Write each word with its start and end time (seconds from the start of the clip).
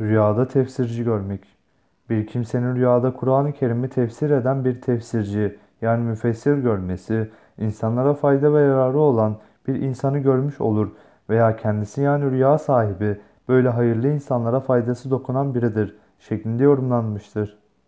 Rüyada 0.00 0.48
tefsirci 0.48 1.04
görmek. 1.04 1.56
Bir 2.10 2.26
kimsenin 2.26 2.74
rüyada 2.74 3.14
Kur'an-ı 3.14 3.52
Kerim'i 3.52 3.88
tefsir 3.88 4.30
eden 4.30 4.64
bir 4.64 4.80
tefsirci 4.80 5.58
yani 5.82 6.02
müfessir 6.02 6.58
görmesi, 6.58 7.30
insanlara 7.58 8.14
fayda 8.14 8.54
ve 8.54 8.60
yararı 8.60 8.98
olan 8.98 9.36
bir 9.68 9.74
insanı 9.74 10.18
görmüş 10.18 10.60
olur 10.60 10.88
veya 11.30 11.56
kendisi 11.56 12.02
yani 12.02 12.30
rüya 12.30 12.58
sahibi 12.58 13.20
böyle 13.48 13.68
hayırlı 13.68 14.08
insanlara 14.08 14.60
faydası 14.60 15.10
dokunan 15.10 15.54
biridir 15.54 15.96
şeklinde 16.18 16.64
yorumlanmıştır. 16.64 17.58